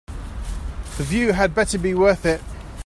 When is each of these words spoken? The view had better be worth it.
The 0.97 1.03
view 1.03 1.31
had 1.33 1.53
better 1.53 1.77
be 1.77 1.93
worth 1.93 2.25
it. 2.25 2.41